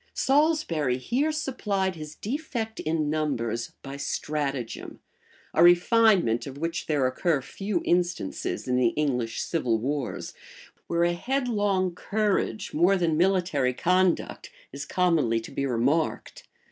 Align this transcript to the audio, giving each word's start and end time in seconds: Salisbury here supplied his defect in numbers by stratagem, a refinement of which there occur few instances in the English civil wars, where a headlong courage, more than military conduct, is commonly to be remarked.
Salisbury 0.15 0.97
here 0.97 1.31
supplied 1.31 1.93
his 1.95 2.15
defect 2.15 2.79
in 2.79 3.07
numbers 3.07 3.73
by 3.83 3.97
stratagem, 3.97 4.99
a 5.53 5.61
refinement 5.63 6.47
of 6.47 6.57
which 6.57 6.87
there 6.87 7.05
occur 7.05 7.39
few 7.39 7.83
instances 7.85 8.67
in 8.67 8.77
the 8.77 8.95
English 8.97 9.39
civil 9.43 9.77
wars, 9.77 10.33
where 10.87 11.03
a 11.03 11.13
headlong 11.13 11.93
courage, 11.93 12.73
more 12.73 12.97
than 12.97 13.15
military 13.15 13.75
conduct, 13.75 14.49
is 14.73 14.87
commonly 14.87 15.39
to 15.39 15.51
be 15.51 15.67
remarked. 15.67 16.47